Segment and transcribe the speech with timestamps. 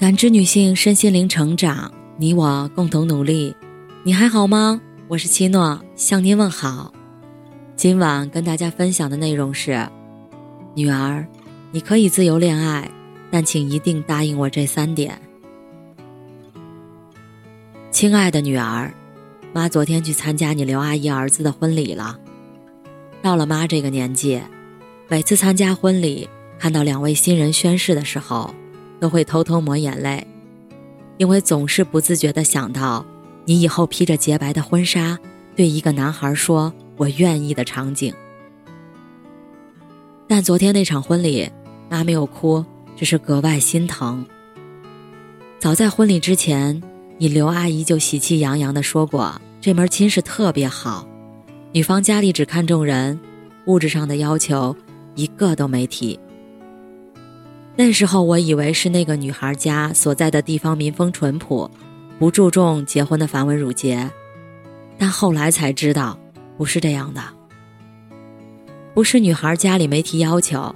[0.00, 3.54] 感知女性身心灵成长，你我共同努力。
[4.02, 4.80] 你还好吗？
[5.08, 6.90] 我是七诺，向您问好。
[7.76, 9.86] 今晚跟大家分享的内容是：
[10.74, 11.26] 女儿，
[11.70, 12.90] 你可以自由恋爱，
[13.30, 15.20] 但请一定答应我这三点。
[17.90, 18.94] 亲爱的女儿，
[19.52, 22.18] 妈昨天去参加你刘阿姨儿子的婚礼了。
[23.20, 24.40] 到了妈这个年纪，
[25.08, 26.26] 每次参加婚礼，
[26.58, 28.54] 看到两位新人宣誓的时候。
[29.00, 30.24] 都会偷偷抹眼泪，
[31.16, 33.04] 因为总是不自觉地想到
[33.44, 35.18] 你以后披着洁白的婚纱，
[35.56, 38.14] 对一个男孩说“我愿意”的场景。
[40.28, 41.50] 但昨天那场婚礼，
[41.88, 44.24] 妈没有哭，只是格外心疼。
[45.58, 46.80] 早在婚礼之前，
[47.18, 51.06] 你刘阿姨就喜气洋洋地说过，这门亲事特别好，
[51.72, 53.18] 女方家里只看重人，
[53.66, 54.76] 物质上的要求
[55.16, 56.18] 一个都没提。
[57.80, 61.70] 那时候我以为是那个女孩家所在的地方民风淳朴，
[62.18, 64.10] 不注重结婚的繁文缛节，
[64.98, 66.20] 但后来才知道
[66.58, 67.22] 不是这样的。
[68.92, 70.74] 不是女孩家里没提要求，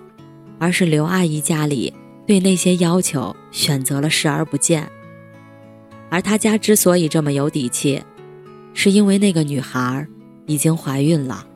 [0.59, 1.93] 而是刘阿姨家里
[2.27, 4.91] 对那些要求选择了视而不见。
[6.09, 8.03] 而她家之所以这么有底气，
[8.73, 10.09] 是因为那个女孩
[10.47, 11.47] 已经怀孕了。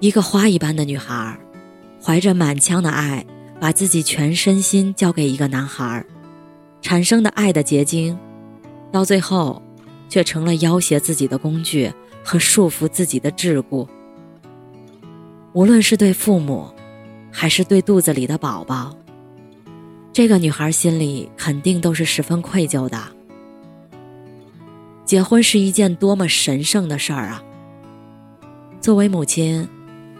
[0.00, 1.38] 一个花一般的女孩，
[2.02, 3.22] 怀着满腔的爱。
[3.62, 6.04] 把自己全身心交给一个男孩，
[6.80, 8.18] 产生的爱的结晶，
[8.90, 9.62] 到最后，
[10.08, 11.88] 却成了要挟自己的工具
[12.24, 13.86] 和束缚自己的桎梏。
[15.52, 16.74] 无论是对父母，
[17.30, 18.96] 还是对肚子里的宝宝，
[20.12, 23.00] 这个女孩心里肯定都是十分愧疚的。
[25.04, 27.40] 结婚是一件多么神圣的事儿啊！
[28.80, 29.68] 作为母亲，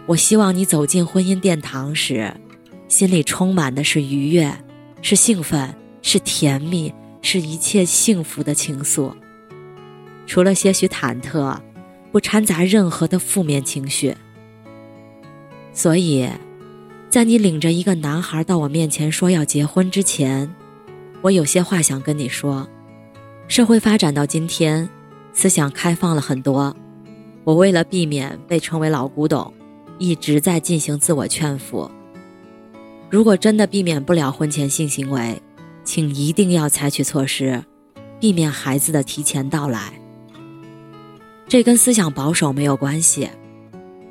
[0.05, 2.33] 我希望你走进婚姻殿堂时。
[2.87, 4.55] 心里充满的是愉悦，
[5.01, 9.11] 是兴奋，是甜蜜，是一切幸福的情愫。
[10.27, 11.57] 除了些许忐忑，
[12.11, 14.15] 不掺杂任何的负面情绪。
[15.73, 16.29] 所以，
[17.09, 20.53] 在你领着一个男孩到我面前说要结婚之前，
[21.21, 22.67] 我有些话想跟你说。
[23.47, 24.87] 社会发展到今天，
[25.33, 26.75] 思想开放了很多。
[27.43, 29.53] 我为了避免被称为老古董，
[29.97, 31.89] 一直在进行自我劝服。
[33.13, 35.39] 如果真的避免不了婚前性行为，
[35.83, 37.63] 请一定要采取措施，
[38.19, 39.93] 避免孩子的提前到来。
[41.47, 43.29] 这跟思想保守没有关系，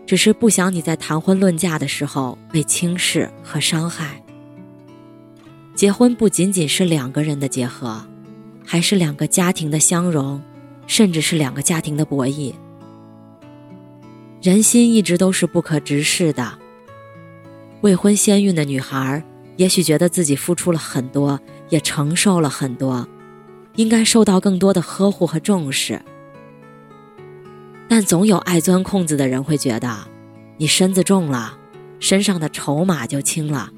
[0.06, 4.22] 只是不想你在谈婚论嫁的时候被轻视和伤害。
[5.74, 8.06] 结婚不仅仅是两个人的结合，
[8.64, 10.40] 还是两个家庭的相融，
[10.86, 12.54] 甚至是两个家庭的博弈。
[14.40, 16.61] 人心一直都是不可直视的。
[17.82, 19.24] 未婚先孕的女孩，
[19.56, 23.06] 也许觉得自己付出了很多，也承受了很多，
[23.74, 26.00] 应该受到更多的呵护和重视。
[27.88, 30.06] 但总有爱钻空子的人会觉得，
[30.58, 31.58] 你身子重了，
[31.98, 33.68] 身上的筹码就轻了，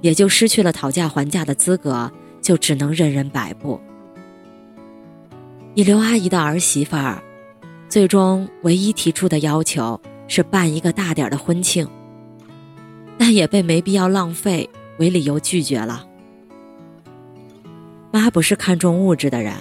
[0.00, 2.10] 也就失去了讨价还价的资格，
[2.40, 3.78] 就只能任人摆布。
[5.74, 7.22] 你刘阿姨的儿媳妇儿，
[7.86, 11.86] 最终唯一提出的要求是办一个大点的婚庆。
[13.26, 14.70] 但也被没必要浪费
[15.00, 16.06] 为理由拒绝了。
[18.12, 19.52] 妈不是看重物质的人，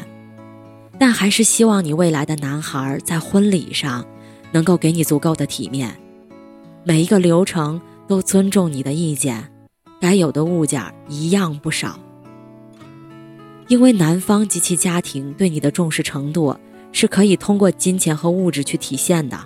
[0.99, 4.05] 但还是希望你未来的男孩在婚礼上
[4.51, 5.99] 能够给你足够的体面，
[6.83, 9.43] 每一个流程都尊重你的意见，
[9.99, 11.99] 该有的物件一样不少。
[13.67, 16.55] 因为男方及其家庭对你的重视程度
[16.91, 19.39] 是可以通过金钱和物质去体现的，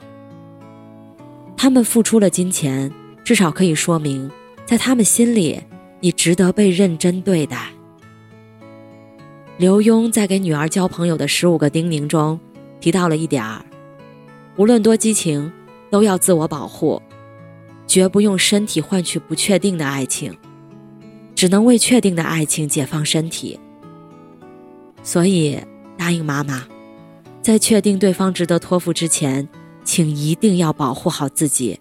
[1.56, 2.92] 他们付出了金钱。
[3.30, 4.28] 至少可以说明，
[4.66, 5.62] 在他们心里，
[6.00, 7.70] 你值得被认真对待。
[9.60, 12.40] 刘墉在给女儿交朋友的十五个叮咛中，
[12.80, 13.64] 提到了一点儿：
[14.56, 15.52] 无论多激情，
[15.92, 17.00] 都要自我保护，
[17.86, 20.36] 绝不用身体换取不确定的爱情，
[21.36, 23.60] 只能为确定的爱情解放身体。
[25.04, 25.56] 所以，
[25.96, 26.64] 答应妈妈，
[27.44, 29.48] 在确定对方值得托付之前，
[29.84, 31.80] 请一定要保护好自己，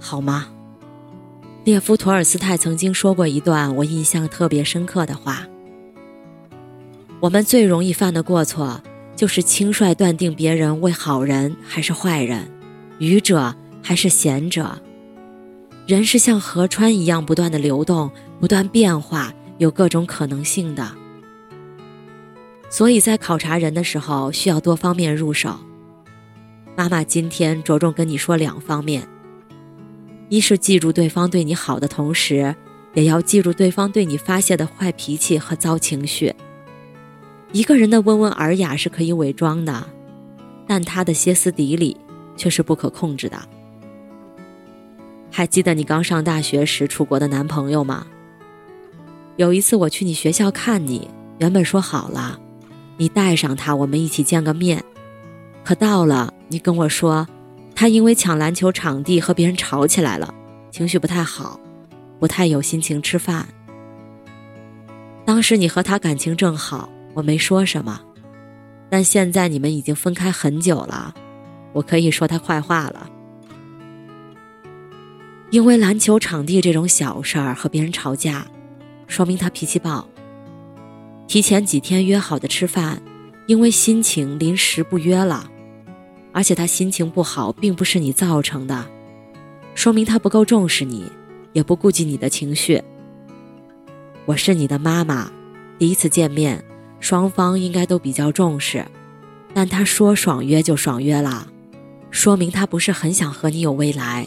[0.00, 0.48] 好吗？
[1.68, 5.46] 列夫·托尔斯泰曾经说过一段我印象特别深刻的话
[7.20, 8.80] ：“我们最容易犯的过错，
[9.14, 12.50] 就是轻率断定别人为好人还是坏人，
[12.98, 14.80] 愚者还是贤者。
[15.86, 18.10] 人是像河川一样不断的流动，
[18.40, 20.90] 不断变化，有各种可能性的。
[22.70, 25.54] 所以在考察人的时候，需要多方面入手。
[26.74, 29.06] 妈妈今天着重跟你说两方面。”
[30.28, 32.54] 一是记住对方对你好的同时，
[32.94, 36.34] 也要记住对方对你发泄的坏脾气和糟情绪。
[37.52, 39.88] 一个人的温文尔雅是可以伪装的，
[40.66, 41.96] 但他的歇斯底里
[42.36, 43.38] 却是不可控制的。
[45.30, 48.06] 还记得你刚上大学时出国的男朋友吗？
[49.36, 51.08] 有一次我去你学校看你，
[51.38, 52.38] 原本说好了，
[52.96, 54.84] 你带上他，我们一起见个面。
[55.64, 57.26] 可到了，你跟我说，
[57.78, 60.34] 他因为抢篮球场地和别人吵起来了，
[60.68, 61.60] 情绪不太好，
[62.18, 63.46] 不太有心情吃饭。
[65.24, 68.00] 当时你和他感情正好，我没说什么，
[68.90, 71.14] 但现在你们已经分开很久了，
[71.72, 73.08] 我可以说他坏话了。
[75.50, 78.44] 因为篮球场地这种小事儿和别人吵架。
[79.06, 80.04] 说明他脾气暴。
[81.28, 83.00] 提前几天约好的吃饭，
[83.46, 85.48] 因为心情临时不约了，
[86.38, 88.86] 而且他心情不好并不是你造成的，
[89.74, 91.02] 说明他不够重视你，
[91.52, 92.80] 也不顾及你的情绪。
[94.24, 95.32] 我是你的妈妈，
[95.80, 96.64] 第一次见面，
[97.00, 98.86] 双方应该都比较重视，
[99.52, 101.48] 但他说爽约就爽约了，
[102.12, 104.24] 说明他不是很想和你有未来。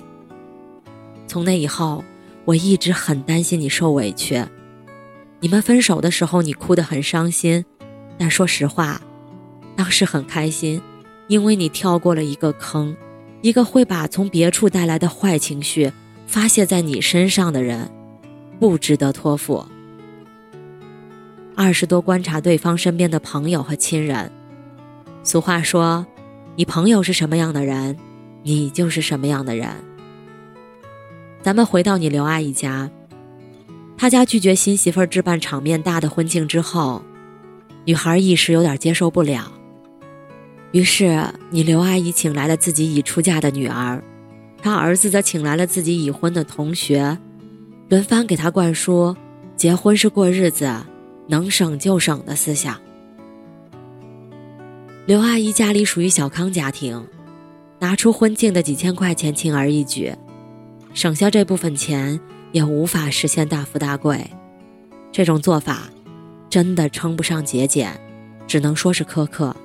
[1.28, 2.04] 从那以后，
[2.44, 4.44] 我一直很担心你受委屈。
[5.40, 7.63] 你们分手的时候，你哭得很伤心，
[8.18, 9.00] 但说实话，
[9.78, 10.81] 当时很开心，
[11.31, 12.94] 因为你跳过了一个坑，
[13.39, 15.89] 一个会把从别处带来的坏情绪
[16.28, 17.89] 发泄在你身上的人，
[18.60, 19.66] 不值得托付。
[21.56, 24.30] 二十多观察对方身边的朋友和亲人，
[25.24, 26.06] 俗话说，
[26.57, 27.95] 你朋友是什么样的人，
[28.44, 29.69] 你就是什么样的人。
[31.42, 32.92] 咱们回到你刘阿姨家。
[33.95, 37.01] 她家拒绝新媳妇置办场面大的婚庆之后，
[37.86, 39.50] 女孩一时有点接受不了。
[40.72, 44.04] 于是，你刘阿姨请来了自己已出嫁的女儿，
[44.62, 47.18] 她儿子则请来了自己已婚的同学，
[47.90, 49.16] 轮番给她灌输
[49.56, 50.74] “结婚是过日子，
[51.28, 52.80] 能省就省”的思想。
[55.06, 57.06] 刘阿姨家里属于小康家庭，
[57.80, 60.14] 拿出婚庆的几千块钱轻而易举，
[60.94, 62.20] 省下这部分钱。
[62.54, 64.30] 也无法实现大富大贵，
[65.10, 65.84] 这种做法
[66.50, 67.98] 真的称不上节俭，
[68.46, 69.56] 只能说是苛刻。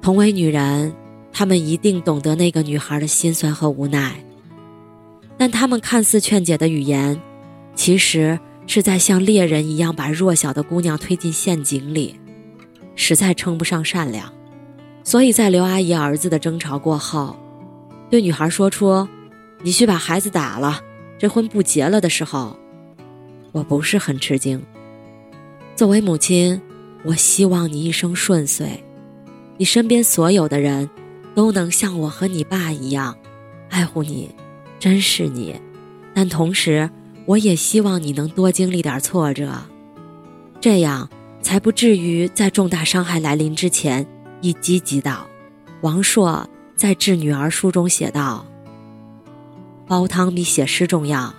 [0.00, 0.94] 同为女人，
[1.32, 4.24] 她们一定懂得那个女孩的心酸和无奈，
[5.36, 7.20] 但她们看似劝解的语言，
[7.74, 12.18] 其实是在像猎人一样把弱小的姑娘推进陷阱里，
[12.94, 14.32] 实在称不上善良。
[15.04, 17.36] 所以在刘阿姨儿子的争吵过后，
[18.10, 19.06] 对女孩说出
[19.62, 20.80] ：“你去把孩子打了。”
[21.18, 22.56] 这婚不结了的时候，
[23.50, 24.62] 我不是很吃惊。
[25.74, 26.62] 作为母亲，
[27.02, 28.84] 我希望你一生顺遂，
[29.58, 30.88] 你身边所有的人
[31.34, 33.14] 都能像我和你爸一样
[33.68, 34.34] 爱护你、
[34.78, 35.60] 珍视你。
[36.14, 36.88] 但同时，
[37.26, 39.52] 我也希望你能多经历点挫折，
[40.60, 41.08] 这样
[41.42, 44.06] 才不至于在重大伤害来临之前
[44.40, 45.26] 一击即倒。
[45.82, 48.46] 王朔在《致女儿》书中写道。
[49.86, 51.34] 煲汤比写诗重要，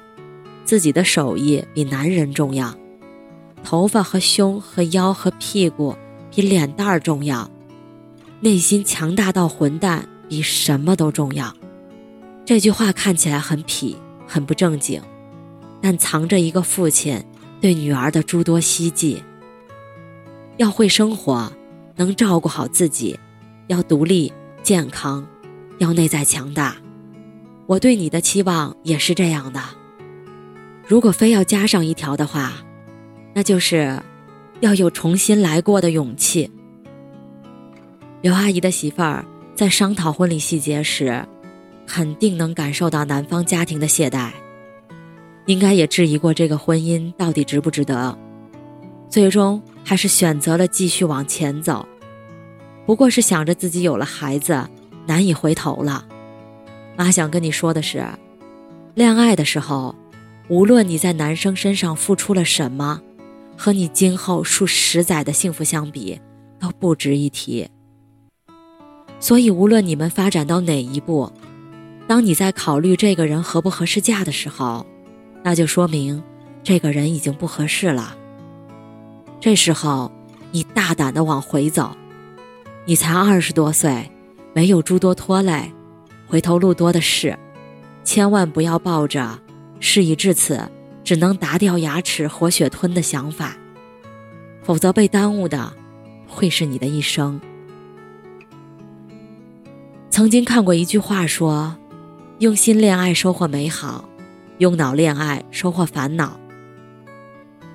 [0.65, 2.73] 自己的手艺比男人重要，
[3.63, 5.95] 头发和胸和腰和屁股
[6.33, 7.49] 比脸蛋儿重要，
[8.41, 11.53] 内心强大到混蛋比什么都重要。
[12.45, 13.95] 这句话看起来很痞，
[14.25, 15.01] 很不正经，
[15.81, 17.21] 但藏着一个父亲
[17.59, 19.21] 对女儿的诸多希冀。
[20.57, 21.51] 要会生活，
[21.95, 23.19] 能照顾好自己，
[23.67, 24.31] 要独立
[24.63, 25.27] 健康，
[25.77, 26.77] 要内在强大。
[27.65, 29.61] 我对你的期望也是这样的。
[30.87, 32.53] 如果非要加上一条的话，
[33.33, 34.01] 那就是
[34.59, 36.49] 要有重新来过的勇气。
[38.21, 41.25] 刘阿姨的媳妇儿在商讨婚礼细节时，
[41.87, 44.31] 肯定能感受到男方家庭的懈怠，
[45.45, 48.17] 应该也质疑过这个婚姻到底值不值得，
[49.09, 51.87] 最终还是选择了继续往前走。
[52.85, 54.67] 不过是想着自己有了孩子，
[55.05, 56.05] 难以回头了。
[56.97, 58.05] 妈想跟你说的是，
[58.95, 59.95] 恋爱的时候，
[60.49, 63.01] 无论你在男生身上付出了什么，
[63.55, 66.19] 和你今后数十载的幸福相比，
[66.59, 67.65] 都不值一提。
[69.19, 71.31] 所以，无论你们发展到哪一步，
[72.07, 74.85] 当你在考虑这个人合不合适嫁的时候，
[75.43, 76.23] 那就说明
[76.63, 78.15] 这个人已经不合适了。
[79.39, 80.11] 这时候，
[80.51, 81.91] 你大胆的往回走，
[82.85, 84.09] 你才二十多岁，
[84.53, 85.71] 没有诸多拖累。
[86.27, 87.37] 回头路多的是，
[88.03, 89.39] 千万不要抱着
[89.79, 90.61] 事已至此
[91.03, 93.57] 只能拔掉牙齿活血吞的想法，
[94.61, 95.73] 否则被耽误的
[96.27, 97.39] 会是你的一生。
[100.19, 101.77] 曾经看过一句话说
[102.39, 104.03] ：“用心恋爱收获美好，
[104.57, 106.37] 用脑恋爱，收获烦恼。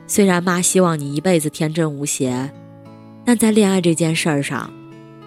[0.06, 2.50] 虽然妈希望你一辈子天真无邪，
[3.24, 4.70] 但在恋爱这件事儿上，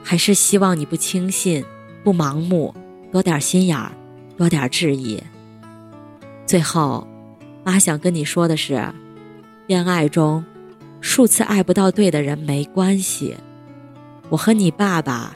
[0.04, 1.66] 还是希望你不轻信，
[2.04, 2.72] 不盲目，
[3.12, 3.92] 多点心眼儿，
[4.38, 5.20] 多点质疑。
[6.46, 7.08] 最后，
[7.64, 8.94] 妈想跟你说的是，
[9.66, 10.46] 恋爱中，
[11.02, 13.36] 数次爱不到对的人没关系，
[14.30, 15.36] 我和你爸爸